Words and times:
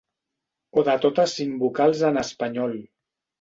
O 0.81 0.83
de 0.87 0.95
totes 1.03 1.35
cinc 1.41 1.59
vocals 1.65 2.01
en 2.11 2.19
espanyol. 2.23 2.75